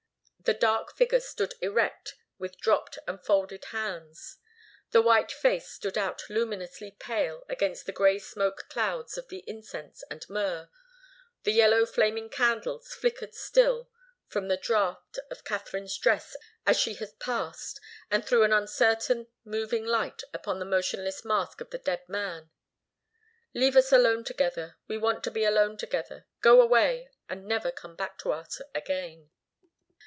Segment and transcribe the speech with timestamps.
[0.43, 4.37] The dark figure stood erect with dropped and folded hands.
[4.89, 10.03] The white face stood out luminously pale against the grey smoke clouds of the incense
[10.09, 10.67] and myrrh,
[11.43, 13.91] the yellow flaming candles flickered still
[14.27, 17.79] from the draught of Katharine's dress as she had passed
[18.09, 22.49] and threw an uncertain, moving light upon the motionless mask of the dead man.
[23.53, 24.75] "Leave us alone together.
[24.87, 26.25] We want to be alone together.
[26.41, 29.29] Go away and never come back to us again."